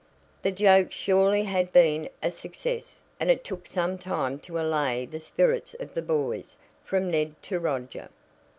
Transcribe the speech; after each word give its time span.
The 0.41 0.49
joke 0.49 0.91
surely 0.91 1.43
had 1.43 1.71
been 1.71 2.09
a 2.23 2.31
success, 2.31 3.03
and 3.19 3.29
it 3.29 3.43
took 3.43 3.67
some 3.67 3.99
time 3.99 4.39
to 4.39 4.57
allay 4.59 5.05
the 5.05 5.19
spirits 5.19 5.75
of 5.75 5.93
the 5.93 6.01
boys, 6.01 6.55
from 6.83 7.11
Ned 7.11 7.35
to 7.43 7.59
Roger. 7.59 8.09